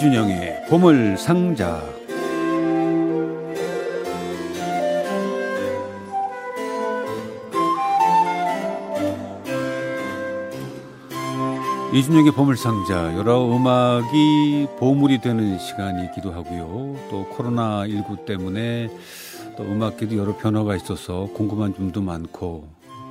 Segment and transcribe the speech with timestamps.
[0.00, 1.78] 이준영의 보물 상자.
[11.92, 16.96] 이준영의 보물상자 여러 음악이 보물이 되는 시간이기도 하고요.
[17.10, 18.88] 또 코로나 19 때문에
[19.58, 22.66] 또 음악계도 여러 변화가 있어서 궁금한 점도 많고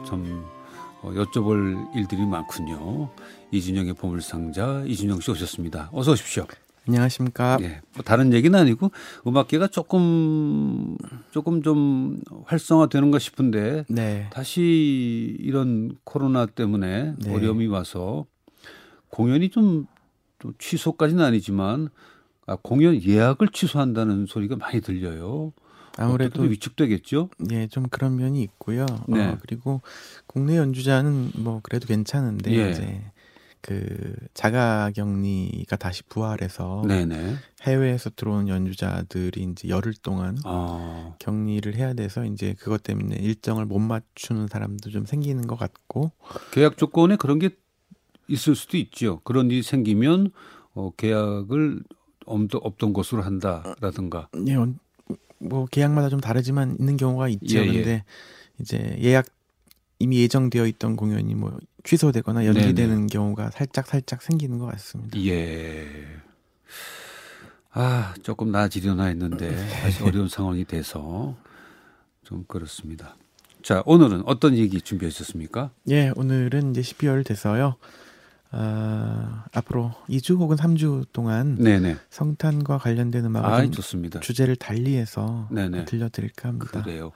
[0.08, 0.44] 좀
[1.04, 3.10] 어, 여쭤볼 일들이 많군요.
[3.52, 5.92] 이준영의 보물상자 이준영 씨 오셨습니다.
[5.94, 6.48] 어서 오십시오.
[6.88, 7.58] 안녕하십니까.
[7.62, 8.92] 예, 뭐 다른 얘기는 아니고
[9.28, 10.98] 음악계가 조금
[11.32, 14.28] 조금 좀 활성화되는가 싶은데 네.
[14.32, 17.34] 다시 이런 코로나 때문에 네.
[17.34, 18.26] 어려움이 와서
[19.10, 19.88] 공연이 좀,
[20.40, 21.90] 좀 취소까지는 아니지만
[22.48, 25.54] 아, 공연 예약을 취소한다는 소리가 많이 들려요.
[25.98, 27.30] 아무래도 위축되겠죠.
[27.52, 28.86] 예, 좀 그런 면이 있고요.
[29.08, 29.28] 네.
[29.28, 29.82] 어, 그리고
[30.28, 32.72] 국내 연주자는 뭐 그래도 괜찮은데 예.
[32.72, 33.04] 이제
[33.62, 37.36] 그 자가격리가 다시 부활해서 네네.
[37.64, 43.80] 해외에서 들어온 연주자들이 이제 열흘 동안 아, 격리를 해야 돼서 이제 그것 때문에 일정을 못
[43.80, 46.12] 맞추는 사람도 좀 생기는 것 같고
[46.52, 47.50] 계약 조건에 그런 게
[48.28, 49.20] 있을 수도 있죠.
[49.24, 50.32] 그런 일이 생기면
[50.74, 51.84] 어, 계약을
[52.26, 54.30] 없던, 없던 것으로 한다라든가.
[54.48, 54.74] 예, 어,
[55.40, 57.60] 뭐 계약마다 좀 다르지만 있는 경우가 있죠.
[57.60, 57.74] 예, 예.
[57.74, 58.04] 근데
[58.60, 59.26] 이제 예약
[60.00, 65.20] 이미 예정되어 있던 공연이 뭐 취소되거나 연기되는 경우가 살짝 살짝 생기는 것 같습니다.
[65.26, 65.86] 예.
[67.72, 71.36] 아, 조금 나아지려나 했는데 다시 어려운 상황이 돼서
[72.24, 73.16] 좀 그렇습니다.
[73.62, 75.72] 자, 오늘은 어떤 얘기 준비해 주셨습니까?
[75.90, 77.76] 예, 오늘은 이제 12월 돼서요.
[78.52, 81.98] 아, 앞으로 2주 혹은 3주 동안 네네.
[82.10, 84.20] 성탄과 관련된 음악을 아.
[84.22, 85.86] 주제를 달리해서 네네.
[85.86, 86.82] 들려드릴까 합니다.
[86.82, 87.12] 그래요.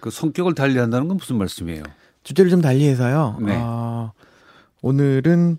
[0.00, 1.82] 그 성격을 달리한다는 건 무슨 말씀이에요?
[2.22, 3.38] 주제를 좀 달리해서요.
[3.40, 3.56] 네.
[3.56, 4.12] 어,
[4.82, 5.58] 오늘은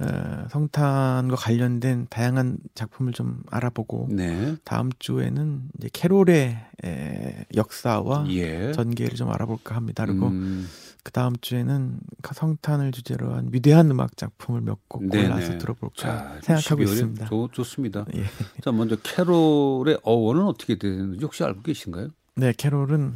[0.00, 4.56] 어, 성탄과 관련된 다양한 작품을 좀 알아보고 네.
[4.64, 8.72] 다음 주에는 이제 캐롤의 에, 역사와 예.
[8.72, 10.06] 전개를 좀 알아볼까 합니다.
[10.06, 10.68] 그리고 음,
[11.02, 15.28] 그 다음 주에는 그 성탄을 주제로 한 위대한 음악 작품을 몇곡 네네.
[15.28, 17.26] 골라서 들어볼까 자, 생각하고 12월에 있습니다.
[17.26, 18.06] 좋, 좋습니다.
[18.14, 18.24] 예.
[18.62, 22.10] 자, 먼저 캐롤의 어원은 어떻게 되는지 혹시 알고 계신가요?
[22.38, 23.14] 네, 캐롤은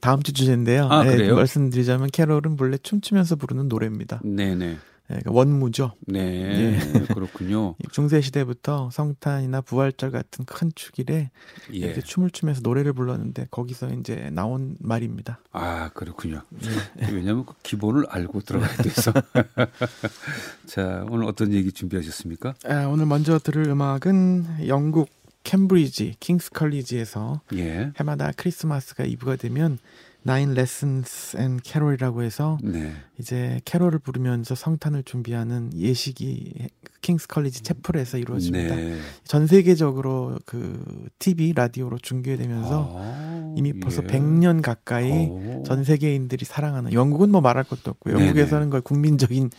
[0.00, 0.88] 다음 주 주제인데요.
[0.90, 1.34] 아, 예, 그래요?
[1.36, 4.22] 말씀드리자면 캐롤은 본래 춤추면서 부르는 노래입니다.
[4.24, 4.66] 네네.
[4.66, 5.92] 예, 그러니까 원무죠.
[6.06, 6.78] 네.
[7.12, 7.74] 그렇군요.
[7.92, 11.30] 중세 시대부터 성탄이나 부활절 같은 큰 축일에
[11.74, 11.76] 예.
[11.76, 15.40] 이렇게 춤을 추면서 노래를 불렀는데 거기서 이제 나온 말입니다.
[15.52, 16.40] 아, 그렇군요.
[17.02, 17.06] 예.
[17.12, 19.12] 왜냐하면 그 기본을 알고 들어가야 돼서.
[20.64, 22.54] 자, 오늘 어떤 얘기 준비하셨습니까?
[22.64, 25.10] 아, 오늘 먼저 들을 음악은 영국
[25.44, 27.92] 캠브리지 킹스 컬리지에서 예.
[27.98, 29.78] 해마다 크리스마스가 이브가 되면
[30.26, 32.92] Nine Lessons and Carol이라고 해서 네.
[33.18, 36.68] 이제 캐롤을 부르면서 성탄을 준비하는 예식이
[37.02, 38.74] 킹스 컬리지 채플에서 이루어집니다.
[38.74, 38.98] 네.
[39.24, 40.82] 전 세계적으로 그
[41.18, 44.06] TV 라디오로 중계되면서 아, 이미 벌써 예.
[44.06, 45.62] 100년 가까이 오.
[45.66, 48.10] 전 세계인들이 사랑하는 영국은 뭐 말할 것도 없고.
[48.10, 49.50] 영국에서는 거의 국민적인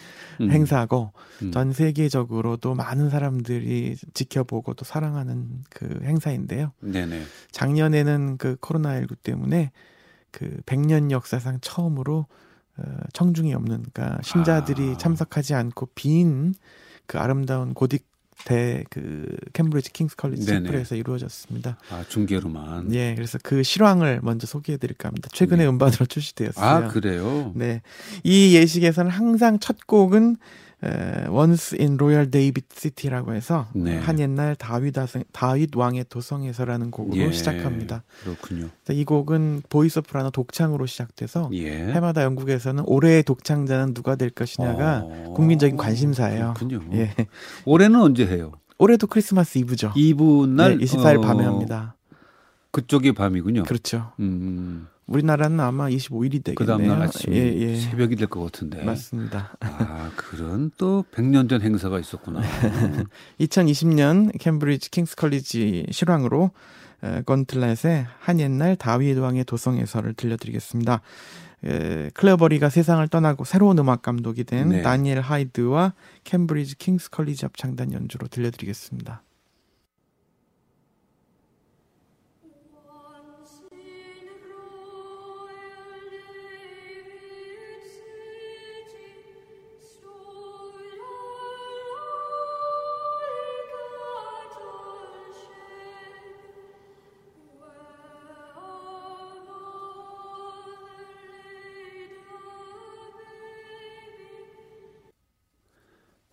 [0.42, 1.12] 음, 행사고
[1.44, 1.52] 음.
[1.52, 6.72] 전 세계적으로도 많은 사람들이 지켜보고 또 사랑하는 그 행사인데요.
[6.82, 7.22] 네네.
[7.52, 9.72] 작년에는 그 코로나19 때문에
[10.36, 12.26] 그 100년 역사상 처음으로
[12.78, 14.98] 어, 청중이 없는 그러니까 신자들이 아.
[14.98, 16.54] 참석하지 않고 빈
[17.08, 18.02] 그 아름다운 고딕
[18.46, 20.66] 대 그 캠브리지 킹스 컬리지 네네.
[20.68, 21.78] 채플에서 이루어졌습니다.
[21.90, 22.94] 아, 중계로만.
[22.94, 25.30] 예, 그래서 그 실황을 먼저 소개해 드릴까 합니다.
[25.32, 25.70] 최근에 네.
[25.70, 26.66] 음반으로 출시되었어요.
[26.66, 27.54] 아, 그래요?
[27.56, 27.82] 네.
[28.24, 30.36] 이 예식에서는 항상 첫 곡은
[30.86, 33.98] 에, Once in Royal David City라고 해서 네.
[33.98, 34.94] 한 옛날 다윗,
[35.32, 37.32] 다윗 왕의 도성에서라는 곡으로 예.
[37.32, 38.04] 시작합니다.
[38.24, 38.70] 그렇군요.
[38.92, 41.92] 이 곡은 보이 소프라노 독창으로 시작돼서 예.
[41.94, 46.54] 해마다 영국에서는 올해의 독창자는 누가 될 것이냐가 어, 국민적인 관심사예요.
[46.56, 46.82] 그렇군요.
[46.94, 47.14] 예.
[47.66, 48.52] 올해는 언제 해요?
[48.78, 49.94] 올해도 크리스마스 이브죠.
[49.96, 51.96] 이브 날 네, 24일 어, 밤에 합니다.
[52.72, 53.64] 그쪽이 밤이군요.
[53.64, 54.12] 그렇죠.
[54.20, 54.88] 음.
[55.08, 56.56] 우리나라는 아마 25일이 되겠네요.
[56.56, 57.76] 그 다음 날 아침 예, 예.
[57.76, 58.84] 새벽이 될 것 같은데.
[58.84, 59.56] 맞습니다.
[59.60, 62.42] 아, 그런 또 100년 전 행사가 있었구나.
[63.40, 66.52] 2020년 캠브리지 킹스 컬리지 실황으로
[67.04, 71.02] 에, 건틀렛의 한 옛날 다윗 왕의 도성에서를 들려드리겠습니다.
[71.66, 74.82] 에, 클레버리가 세상을 떠나고 새로운 음악 감독이 된 네.
[74.82, 75.94] 다니엘 하이드와
[76.24, 79.22] 캠브리지 킹스 컬리지 합창단 연주로 들려드리겠습니다.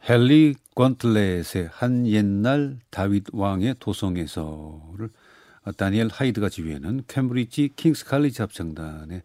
[0.09, 5.11] 헨리 건틀렛의 한 옛날 다윗 왕의 도성에서를
[5.77, 9.23] 다니엘 하이드가 지휘하는 캠브리지 킹스 칼리지 합창단의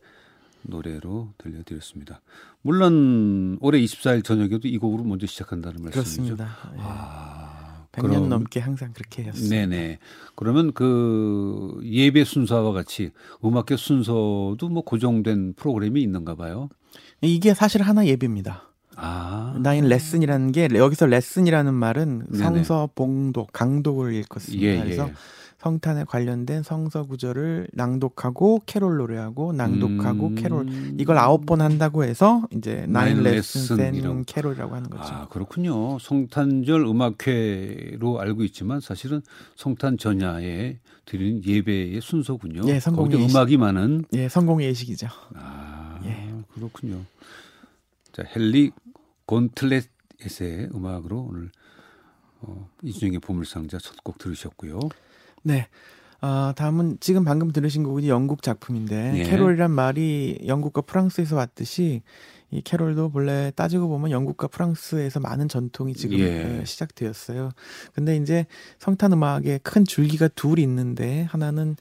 [0.63, 2.21] 노래로 들려드렸습니다.
[2.62, 6.35] 물론 올해 24일 저녁에도 이 곡으로 먼저 시작한다는 말씀이죠.
[6.35, 6.45] 그렇습니다.
[6.75, 6.80] 예.
[6.80, 9.56] 아, 100년 그럼- 넘게 항상 그렇게 했습니다.
[9.56, 9.97] 네네.
[10.35, 13.12] 그러면 그 예배 순서와 같이
[13.44, 16.69] 음악회 순서도 뭐 고정된 프로그램이 있는가 봐요.
[17.21, 18.66] 이게 사실 하나 예배입니다.
[19.57, 19.62] 아.
[19.61, 22.27] Nine Lesson이라는 게 여기서 레슨이라는 말은.
[22.38, 24.65] 성서 봉독, 강독을 일컫습니다.
[24.65, 25.13] 예, 그래서 예.
[25.59, 30.36] 성탄에 관련된 성서 구절을 낭독하고 캐롤 노래하고 낭독하고 음.
[30.36, 30.68] 캐롤
[31.00, 35.04] 이걸 아홉 번 한다고 해서 이제 Nine Nine Lesson and Carol이라고 하는 거죠.
[35.04, 35.98] 아, 그렇군요.
[36.00, 39.21] 성탄절 음악회로 알고 있지만 사실은
[39.56, 42.62] 성탄 전야에 드리는 예배의 순서군요.
[42.68, 43.36] 예, 거기도 예식.
[43.36, 45.07] 음악이 많은 예, 성공의 예식이죠.
[45.36, 46.33] 아, 예.
[46.54, 47.00] 그렇군요.
[48.12, 48.71] 자, 헨리
[49.27, 51.51] 곤틀렛의 음악으로 오늘
[52.41, 54.79] 어, 이준영의 보물상자 첫 곡 들으셨고요.
[55.44, 55.68] 네.
[56.19, 59.24] 아, 다음은 지금 방금 들으신 곡이 영국 작품인데 예.
[59.24, 62.01] 캐롤이란 말이 영국과 프랑스에서 왔듯이
[62.50, 66.59] 이 캐롤도 본래 따지고 보면 영국과 프랑스에서 많은 전통이 지금 예.
[66.59, 67.51] 예, 시작되었어요.
[67.94, 68.47] 근데 이제
[68.80, 71.75] 성탄 음악에 큰 줄기가 둘 있는데 하나는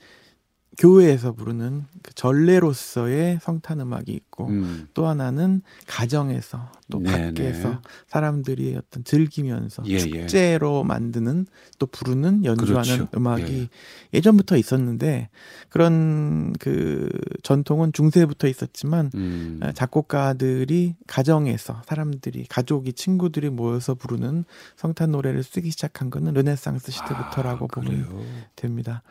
[0.79, 7.79] 교회에서 부르는 그 전례로서의 성탄 음악이 있고 음, 또 하나는 가정에서 또 네, 밖에서 네.
[8.09, 9.99] 사람들이 어떤 즐기면서 예, 예.
[9.99, 11.47] 축제로 만드는
[11.79, 13.09] 또 부르는 연주하는 그렇죠.
[13.17, 13.69] 음악이
[14.15, 14.21] 예.
[14.21, 15.31] 전부터 있었는데
[15.69, 17.09] 그런 그
[17.43, 19.61] 전통은 중세부터 있었지만 음.
[19.63, 24.45] 어, 작곡가들이 가정에서 사람들이 가족이 친구들이 모여서 부르는
[24.77, 28.27] 성탄 노래를 쓰기 시작한 거는 르네상스 시대부터라고 아, 보면.
[28.57, 29.03] 됩니다.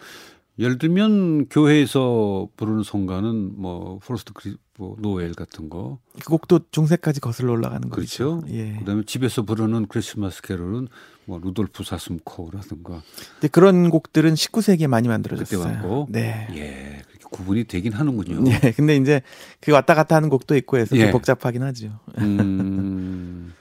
[0.58, 7.20] 예를 들면 교회에서 부르는 성가는 뭐 포스트 크리 뭐 노엘 같은 거 그 곡도 중세까지
[7.20, 8.42] 거슬러 올라가는 거죠.
[8.42, 8.42] 그렇죠.
[8.50, 8.74] 예.
[8.80, 10.88] 그다음에 집에서 부르는 크리스마스 캐롤은
[11.26, 13.02] 뭐 루돌프 사슴코라든가
[13.34, 15.62] 근데 그런 곡들은 19세기에 많이 그때 만들어졌어요.
[15.62, 16.48] 왔고 네.
[16.52, 18.50] 예 그렇게 구분이 되긴 하는군요.
[18.64, 19.22] 예, 근데 이제
[19.60, 21.12] 그 왔다 갔다 하는 곡도 있고 해서 좀 예.
[21.12, 22.00] 복잡하긴 하죠.
[22.20, 23.54] 음,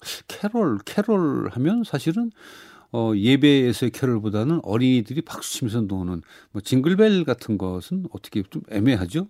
[0.28, 2.30] 캐롤 캐롤 하면 사실은
[2.92, 9.28] 어, 예배에서의 캐롤보다는 어린이들이 박수 치면서 노는 뭐 징글벨 같은 것은 어떻게 좀 애매하죠?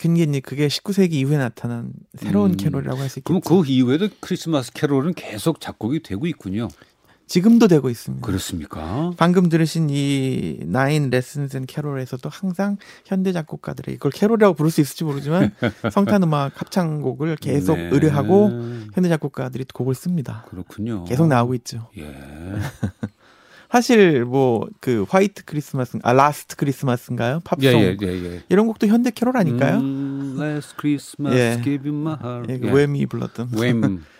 [0.00, 2.56] 근데 그게 19세기 이후에 나타난 새로운 음.
[2.56, 3.62] 캐롤이라고 할수 그럼 있겠죠.
[3.62, 6.68] 그 이후에도 크리스마스 캐롤은 계속 작곡이 되고 있군요.
[7.26, 8.26] 지금도 되고 있습니다.
[8.26, 9.12] 그렇습니까?
[9.16, 15.04] 방금 들으신 이 Nine Lessons and Carol에서도 항상 현대 작곡가들의 이걸 캐롤이라고 부를 수 있을지
[15.04, 15.52] 모르지만
[15.92, 17.88] 성탄 음악 합창곡을 계속 네.
[17.92, 18.50] 의뢰하고
[18.94, 20.44] 현대 작곡가들이 곡을 씁니다.
[20.48, 21.04] 그렇군요.
[21.04, 21.88] 계속 나오고 있죠.
[21.98, 22.14] 예.
[23.70, 27.40] 사실 뭐 그 White Christmas 아 Last Christmas인가요?
[27.42, 28.42] 팝송 예, 예, 예, 예.
[28.48, 29.78] 이런 곡도 현대 캐롤 아닐까요?
[29.78, 31.60] 음, Last Christmas, 예.
[31.64, 32.52] give you my heart.
[32.52, 32.70] 예, 그 예.
[32.70, 34.00] Wham이 불렀던 Wham.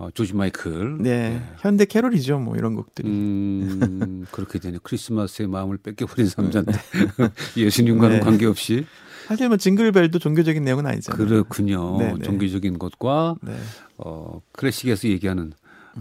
[0.00, 0.96] 어, 조지 마이클.
[0.98, 1.42] 네 예.
[1.58, 4.78] 현대 캐롤이죠 뭐 이런 곡들이 음, 그렇게 되네.
[4.82, 6.72] 크리스마스에 마음을 뺏겨버린 남자인데
[7.58, 8.20] 예수님과는 네.
[8.24, 8.86] 관계없이
[9.26, 11.22] 사실 뭐 징글벨도 종교적인 내용은 아니잖아요.
[11.24, 11.98] 그렇군요.
[11.98, 12.20] 네, 네.
[12.20, 13.54] 종교적인 것과 네.
[13.98, 15.52] 어, 클래식에서 얘기하는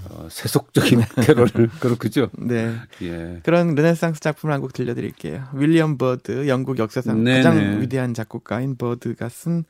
[0.09, 2.29] 어, 세속적인 캐롤을 그렇군요.
[2.37, 2.75] 네.
[3.01, 3.39] 예.
[3.43, 5.47] 그런 르네상스 작품을 한 곡 들려드릴게요.
[5.53, 7.41] 윌리엄 버드, 영국 역사상 네네.
[7.43, 9.63] 가장 위대한 작곡가인 버드가 쓴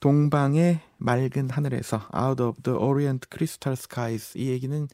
[0.00, 4.86] 동방의 맑은 하늘에서 Out of the Orient Crystal Skies 이 얘기는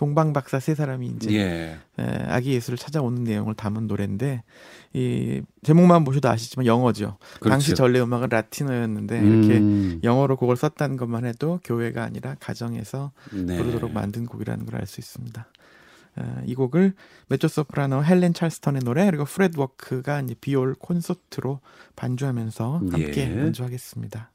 [0.00, 1.78] 동방 박사 세 사람이 이제 예.
[1.98, 4.42] 에, 아기 예수를 찾아오는 내용을 담은 노래인데
[4.94, 7.18] 이 제목만 보셔도 아시지만 영어죠.
[7.42, 7.74] 당시 그렇죠.
[7.74, 13.58] 전례 음악은 라틴어였는데 이렇게 음, 영어로 곡을 썼다는 것만 해도 교회가 아니라 가정에서 네.
[13.58, 15.46] 부르도록 만든 곡이라는 걸 알 수 있습니다.
[16.16, 16.94] 어, 이 곡을
[17.28, 21.60] 메조 소프라노 헬렌 찰스턴의 노래 그리고 프렛워크가 이제 비올 consort로
[21.96, 23.38] 반주하면서 함께 예.
[23.38, 24.30] 연주하겠습니다.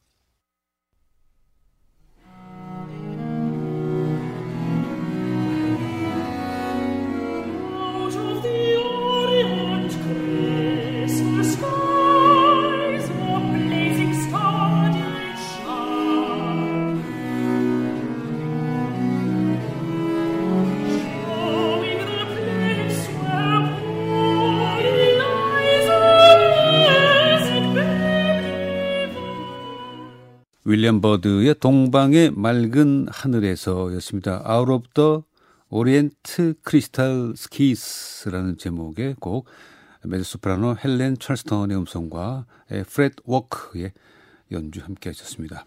[30.67, 34.43] 윌리엄 버드의 동방의 맑은 하늘에서였습니다.
[34.49, 35.19] Out of the
[35.69, 36.15] Orient
[36.67, 39.45] Crystal Skies라는 제목의 곡
[40.03, 42.45] 메조소프라노 헬렌 찰스턴의 음성과
[42.87, 43.91] 프렛워크의
[44.51, 45.65] 연주 함께 하셨습니다.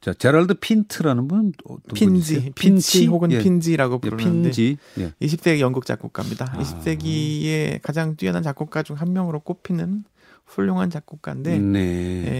[0.00, 1.28] 자, 제랄드 핀치라는
[1.64, 2.04] 어떤 핀지,
[2.34, 2.52] 분이세요?
[2.54, 3.38] 핀치 혹은 예.
[3.40, 4.76] 핀지라고 예, 부르는데 핀지.
[4.98, 5.12] 예.
[5.20, 6.46] 20세기 영국 작곡가입니다.
[6.52, 6.58] 아.
[6.62, 10.04] 20세기의 가장 뛰어난 작곡가 중 한 명으로 꼽히는
[10.48, 11.78] 훌륭한 작곡가인데 네.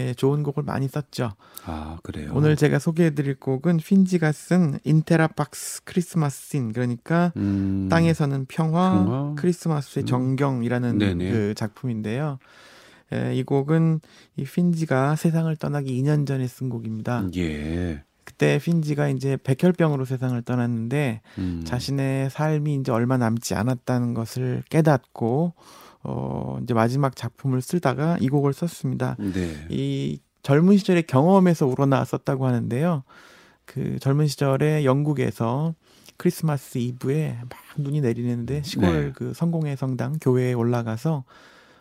[0.09, 1.31] 예, 좋은 곡을 많이 썼죠.
[1.65, 2.31] 아, 그래요.
[2.33, 10.07] 오늘 제가 소개해드릴 곡은 핀지가 쓴 인테라박스 크리스마스인 그러니까 음, 땅에서는 평화, 평화, 크리스마스의 음.
[10.07, 11.31] 정경이라는 네네.
[11.31, 12.39] 그 작품인데요.
[13.13, 14.01] 에, 이 곡은
[14.37, 17.27] 이 핀지가 세상을 떠나기 2년 전에 쓴 곡입니다.
[17.37, 18.03] 예.
[18.23, 25.53] 그때 핀지가 이제 백혈병으로 세상을 떠났는데 음, 자신의 삶이 이제 얼마 남지 않았다는 것을 깨닫고
[26.03, 29.15] 어 이제 마지막 작품을 쓰다가 이 곡을 썼습니다.
[29.19, 29.65] 네.
[29.69, 33.03] 이 젊은 시절의 경험에서 우러나왔었다고 하는데요.
[33.65, 35.75] 그 젊은 시절에 영국에서
[36.17, 39.11] 크리스마스 이브에 막 눈이 내리는데 시골 네.
[39.15, 41.23] 그 성공회 성당 교회에 올라가서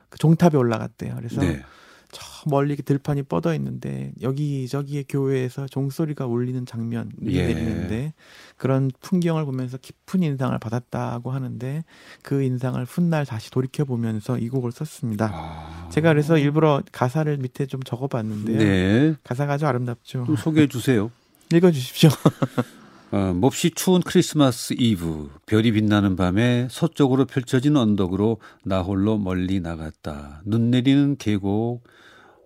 [0.09, 1.15] 그 종탑에 올라갔대요.
[1.17, 1.63] 그래서 네.
[2.11, 7.47] 저 멀리 들판이 뻗어 있는데 여기저기의 교회에서 종소리가 울리는 장면 눈이 예.
[7.47, 8.15] 내리는데
[8.57, 11.85] 그런 풍경을 보면서 깊은 인상을 받았다고 하는데
[12.23, 15.31] 그 인상을 훗날 다시 돌이켜 보면서 이 곡을 썼습니다.
[15.33, 18.59] 아, 제가 그래서 일부러 가사를 밑에 좀 적어봤는데요.
[18.59, 19.15] 네.
[19.25, 20.25] 가사가 아주 아름답죠.
[20.25, 21.11] 좀 소개해 주세요.
[21.53, 22.11] 읽어 주십시오.
[23.11, 30.43] 어, 몹시 추운 크리스마스 이브 별이 빛나는 밤에 서쪽으로 펼쳐진 언덕으로 나 홀로 멀리 나갔다.
[30.45, 31.85] 눈 내리는 계곡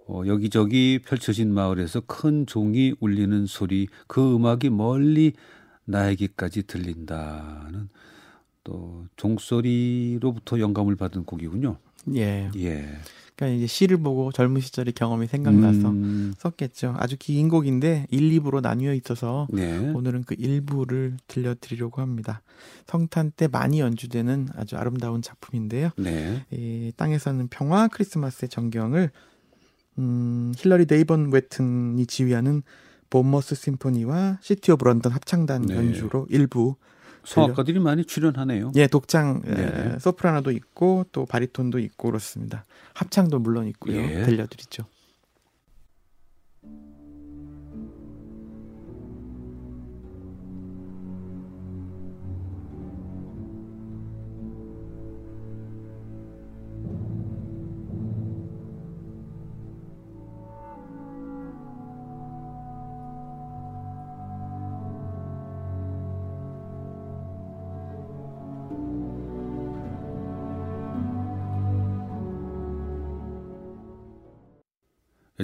[0.07, 5.33] 어, 여기저기 펼쳐진 마을에서 큰 종이 울리는 소리 그 음악이 멀리
[5.85, 7.89] 나에게까지 들린다는
[8.63, 11.79] 또 종소리로부터 영감을 받은 곡이군요.
[12.15, 12.51] 예.
[12.57, 12.99] 예.
[13.35, 16.95] 그러니까 이제 시를 보고 젊은 시절의 경험이 생각나서 음, 썼겠죠.
[16.99, 19.79] 아주 긴 곡인데 1, 2부로 나뉘어 있어서 네.
[19.79, 22.43] 오늘은 그 일부를 들려드리려고 합니다.
[22.87, 25.91] 성탄 때 많이 연주되는 아주 아름다운 작품인데요.
[25.97, 26.45] 네.
[26.51, 29.11] 이 땅에서는 평화 크리스마스의 정경을
[29.99, 32.63] 음, 힐러리 데이번 웨튼이 지휘하는
[33.11, 35.77] 본머스 심포니와 시티 오브 런던 합창단 네.
[35.77, 36.77] 연주로 일부
[37.25, 38.73] 성악가들이 많이 출연하네요.
[38.77, 39.99] 예 독창 에, 네네.
[40.01, 42.65] 소프라노도 있고 또 바리톤도 있고 그렇습니다.
[42.95, 43.97] 합창도 물론 있고요.
[43.97, 44.23] 예.
[44.25, 44.85] 들려드리죠.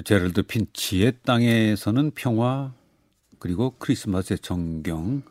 [0.03, 2.73] 제럴드 핀치의 땅에서는 평화
[3.39, 5.23] 그리고 크리스마스의 정경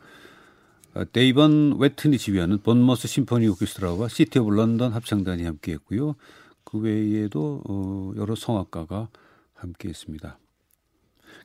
[0.95, 6.15] 어, 데이번 웨튼이 지휘하는 본머스 심포니 오케스트라와 시티 오브 런던 합창단이 함께했고요.
[6.63, 9.09] 그 외에도 어, 여러 성악가가
[9.53, 10.39] 함께했습니다.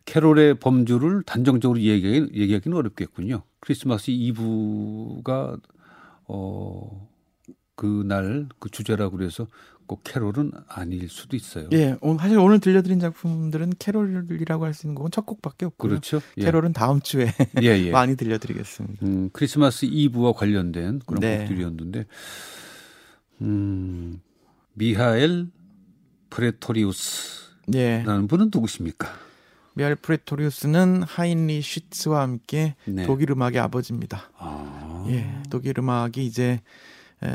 [0.07, 3.43] 캐롤의 범주를 단정적으로 얘기하기, 얘기하기는 어렵겠군요.
[3.61, 5.59] 크리스마스 이브가
[6.26, 7.09] 어,
[7.76, 9.49] 그날 그 주제라고 그래서
[9.87, 11.69] 꼭 캐롤은 아닐 수도 있어요.
[11.73, 15.88] 예, 오늘- 사실 오늘 들려드린 작품들은 캐롤이라고 할 수 있는 곡은 첫 곡밖에 없고요.
[15.90, 16.21] 그렇죠.
[16.38, 16.45] 예.
[16.45, 17.90] 캐롤은 다음 주에 예, 예.
[17.93, 19.04] 많이 들려드리겠습니다.
[19.04, 21.38] 음, 크리스마스 이브와 관련된 그런 네.
[21.40, 22.07] 곡들이었는데,
[23.43, 24.21] 음,
[24.73, 25.49] 미하엘
[26.31, 29.09] 프레토리우스 라는 예, 분은 누구십니까?
[29.75, 33.04] 미하엘 프레토리우스는 하인리히 슈츠와 함께 네.
[33.07, 34.31] 독일 음악의 아버지입니다.
[34.38, 36.61] 아, 예, 독일 음악이 이제
[37.23, 37.28] 에,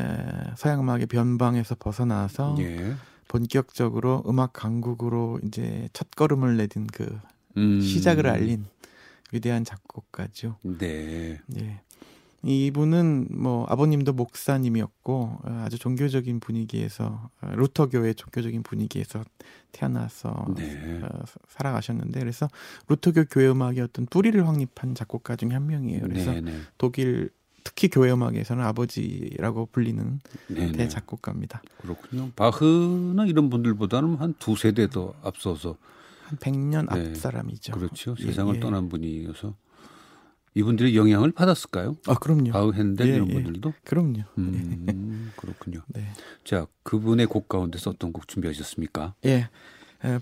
[0.58, 2.96] 서양 음악의 변방에서 벗어나서 예.
[3.28, 7.20] 본격적으로 음악 강국으로 이제 첫 걸음을 내딘 그
[7.58, 8.66] 음, 시작을 알린
[9.32, 10.58] 위대한 작곡가죠.
[10.64, 11.40] 네.
[11.58, 11.82] 예.
[12.42, 19.24] 이분은 뭐 아버님도 목사님이었고 어, 아주 종교적인 분위기에서 어, 루터교의 종교적인 분위기에서
[19.74, 21.02] 태어나서 네.
[21.04, 21.10] 어,
[21.50, 22.48] 살아가셨는데 그래서
[22.88, 26.02] 루터교 교회 음악의 어떤 뿌리를 확립한 작곡가 중에 한 명이에요.
[26.02, 26.60] 그래서 네, 네.
[26.78, 27.30] 독일
[27.64, 30.72] 특히 교회 음악에서는 아버지라고 불리는 네, 네.
[30.72, 31.62] 대작곡가입니다.
[31.82, 32.32] 그렇군요.
[32.36, 35.76] 바흐는 이런 분들보다는 한 두 세대 더 앞서서
[36.26, 37.10] 한 100년 네.
[37.10, 37.74] 앞 사람이죠.
[37.74, 38.16] 그렇죠.
[38.20, 38.60] 예, 세상을 예.
[38.60, 39.56] 떠난 분이어서
[40.56, 41.96] 이분들의 영향을 받았을까요?
[42.08, 42.52] 아, 그럼요.
[42.52, 43.34] 바흐, 핸델 예, 이런 예.
[43.34, 43.74] 분들도?
[43.84, 44.24] 그럼요.
[44.38, 45.82] 음, 그렇군요.
[45.90, 46.08] 네.
[46.44, 49.14] 자, 그분의 곡 가운데서 어떤 곡 준비하셨습니까?
[49.26, 49.50] 예.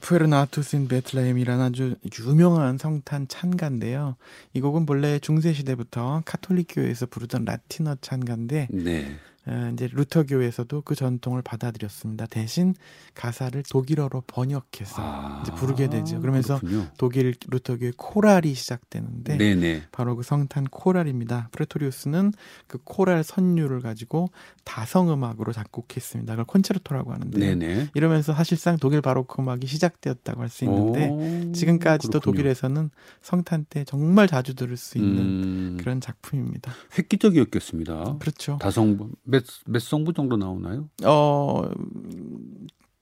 [0.02, 4.16] 푸에르나투스 인 베틀레헴이라는 아주 유명한 성탄 찬가인데요.
[4.54, 9.16] 이 곡은 본래 중세 시대부터 카톨릭 교회에서 부르던 라틴어 찬가인데 네.
[9.48, 12.26] 에, 이제 루터 교회에서도 그 전통을 받아들였습니다.
[12.26, 12.74] 대신
[13.14, 16.20] 가사를 독일어로 번역해서 아, 이제 부르게 되죠.
[16.20, 16.88] 그러면서 그렇군요.
[16.98, 19.84] 독일 루터교의 코랄이 시작되는데 네네.
[19.92, 21.50] 바로 그 성탄 코랄입니다.
[21.52, 22.34] 프레토리우스는
[22.68, 24.30] 그 코랄 선율을 가지고
[24.66, 26.34] 다성 음악으로 작곡했습니다.
[26.34, 27.90] 그걸 콘체르토라고 하는데 네네.
[27.94, 32.36] 이러면서 사실상 독일 바로크 음악이 시작되었다고 할 수 있는데 오, 지금까지도 그렇군요.
[32.38, 32.90] 독일에서는
[33.22, 36.72] 성탄 때 정말 자주 들을 수 있는 음, 그런 작품입니다.
[36.98, 38.18] 획기적이었겠습니다.
[38.20, 38.58] 그렇죠.
[38.62, 40.90] 다성부 몇, 몇 성부 정도 나오나요?
[41.04, 41.70] 어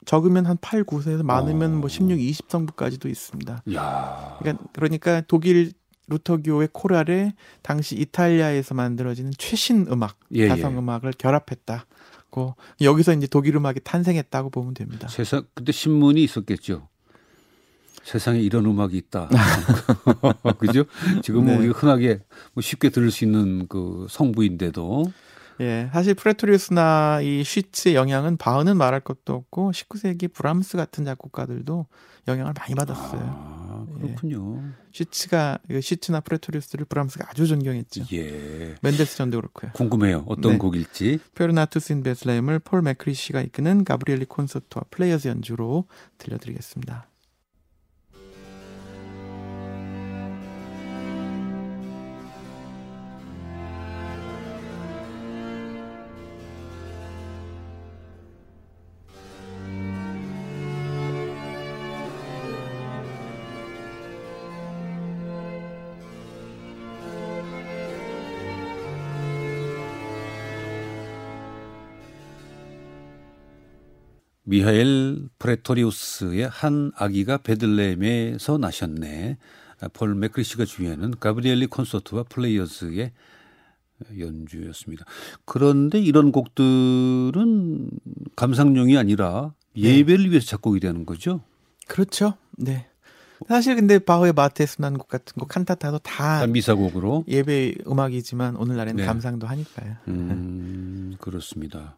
[0.05, 1.75] 적으면 한 8, 9세에서 많으면 어.
[1.77, 3.63] 뭐 16, 20성부까지도 있습니다.
[3.73, 4.35] 야.
[4.39, 5.73] 그러니까, 그러니까 독일
[6.07, 10.77] 루터교의 코랄에 당시 이탈리아에서 만들어지는 최신 음악, 예, 가성 예.
[10.77, 15.07] 음악을 결합했다고 여기서 이제 독일 음악이 탄생했다고 보면 됩니다.
[15.07, 16.87] 세상 그때 신문이 있었겠죠.
[18.03, 19.29] 세상에 이런 음악이 있다.
[20.59, 20.83] 그죠?
[21.23, 21.57] 지금은 네.
[21.57, 22.19] 우리가 흔하게
[22.53, 25.11] 뭐 쉽게 들을 수 있는 그 성부인데도
[25.61, 31.85] 예, 사실 프레토리우스나 이 쉬츠의 영향은 바흐는 말할 것도 없고 19세기 브람스 같은 작곡가들도
[32.27, 33.21] 영향을 많이 받았어요.
[33.23, 34.61] 아, 그렇군요.
[34.91, 38.05] 쉬츠가 그 쉬츠나 프레토리우스를 브람스가 아주 존경했죠.
[38.13, 38.75] 예.
[38.81, 39.71] 멘델스존도 그렇고요.
[39.73, 40.23] 궁금해요.
[40.27, 40.57] 어떤 네.
[40.57, 41.19] 곡일지.
[41.35, 45.85] Puer natus in Bethlehem을 폴 맥크리시가 이끄는 가브리엘리 콘서트와 플레이어스 연주로
[46.17, 47.07] 들려드리겠습니다.
[74.45, 79.37] 미하엘 프레토리우스의 한 아기가 베들레헴에서 나셨네.
[79.81, 83.11] 아, 폴 맥크리시가 이끄는 가브리엘리 콘서트와 플레이어스의
[84.19, 85.05] 연주였습니다.
[85.45, 87.89] 그런데 이런 곡들은
[88.35, 91.41] 감상용이 아니라 예배를 위해서 작곡이 되는 거죠.
[91.87, 92.35] 그렇죠.
[92.57, 92.87] 네.
[93.47, 97.25] 사실 근데 바흐의 마태 수난곡 같은 거 칸타타도 다 아, 미사곡으로.
[97.27, 99.05] 예배 음악이지만 오늘날에는 네.
[99.05, 99.95] 감상도 하니까요.
[100.07, 101.97] 음, 그렇습니다.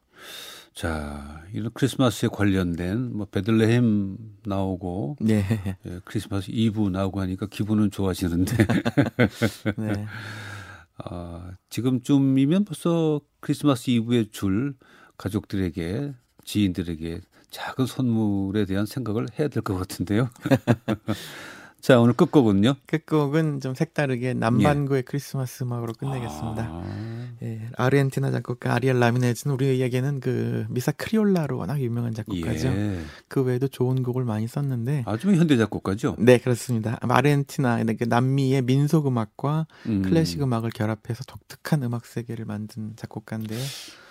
[0.78, 5.44] 자, 이런 크리스마스에 관련된 뭐 베들레헴 나오고 네.
[5.88, 8.56] 예, 크리스마스 이브 나오고 하니까 기분은 좋아지는데
[9.78, 10.06] 네.
[11.04, 14.76] 아, 지금쯤이면 벌써 크리스마스 이브에 줄
[15.18, 20.30] 가족들에게 지인들에게 작은 선물에 대한 생각을 해야 될 것 같은데요.
[21.88, 22.76] 자, 오늘 끝곡은요.
[22.86, 26.68] 끝곡은 좀 색다르게 남반구의 크리스마스 음악으로 끝내겠습니다.
[26.70, 32.68] 아, 예, 아르헨티나 작곡가 아리엘 라미네즈는 우리에게는 그 미사 크리올라로 워낙 유명한 작곡가죠.
[32.68, 33.00] 예.
[33.30, 36.18] 그 외에도 좋은 곡을 많이 썼는데 아주 현대 작곡가죠.
[36.20, 36.98] 네 그렇습니다.
[37.00, 43.62] 아르헨티나 그 남미의 민속 음악과 음, 클래식 음악을 결합해서 독특한 음악 세계를 만든 작곡가인데요.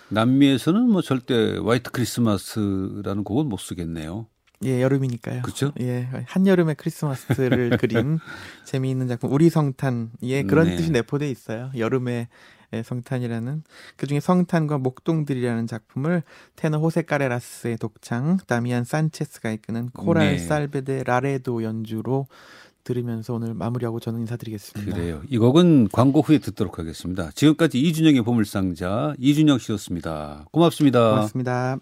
[0.09, 4.25] 남미에서는 뭐 절대 화이트 크리스마스라는 곡은 못 쓰겠네요.
[4.63, 5.41] 예, 여름이니까요.
[5.43, 5.71] 그렇죠?
[5.79, 8.19] 예, 한여름의 크리스마스를 그린
[8.65, 10.11] 재미있는 작품 우리 성탄.
[10.23, 10.75] 예, 그런 네.
[10.75, 11.71] 뜻이 내포돼 있어요.
[11.77, 12.27] 여름의
[12.73, 13.63] 예, 성탄이라는
[13.95, 16.23] 그중에 성탄과 목동들이라는 작품을
[16.55, 20.37] 테너 호세 까레라스의 독창, 다미안 산체스가 이끄는 코랄 네.
[20.37, 22.27] 살베데 라레도 연주로
[22.83, 24.95] 들으면서 오늘 마무리하고 저는 인사드리겠습니다.
[24.95, 25.21] 그래요.
[25.29, 27.31] 이 곡은 광고 후에 듣도록 하겠습니다.
[27.35, 30.45] 지금까지 이준영의 보물상자 이준영 씨였습니다.
[30.51, 31.09] 고맙습니다.
[31.09, 31.79] 고맙습니다.